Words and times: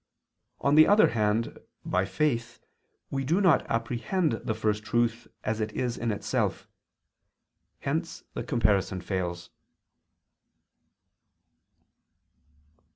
On 0.61 0.73
the 0.73 0.87
other 0.87 1.09
hand, 1.09 1.59
by 1.85 2.05
faith, 2.05 2.57
we 3.11 3.23
do 3.23 3.39
not 3.39 3.63
apprehend 3.69 4.31
the 4.31 4.55
First 4.55 4.83
Truth 4.83 5.27
as 5.43 5.59
it 5.61 5.71
is 5.73 5.95
in 5.95 6.11
itself. 6.11 6.67
Hence 7.81 8.23
the 8.33 8.41
comparison 8.43 8.99
fails. 9.01 9.51